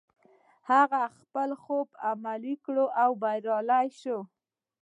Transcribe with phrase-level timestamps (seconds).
[0.71, 4.17] هغه خپل خوب عملي کړ او بريالی شو.